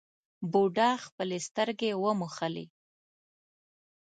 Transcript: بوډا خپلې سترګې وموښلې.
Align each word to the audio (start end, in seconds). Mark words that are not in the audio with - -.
بوډا 0.51 0.91
خپلې 1.05 1.37
سترګې 1.47 1.91
وموښلې. 2.03 2.65